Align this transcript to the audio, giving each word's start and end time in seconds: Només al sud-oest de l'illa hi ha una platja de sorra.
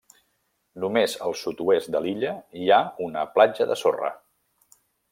Només 0.83 1.13
al 1.25 1.35
sud-oest 1.41 1.93
de 1.97 2.03
l'illa 2.05 2.33
hi 2.63 2.73
ha 2.79 2.83
una 3.09 3.29
platja 3.37 3.69
de 3.75 3.81
sorra. 3.87 4.15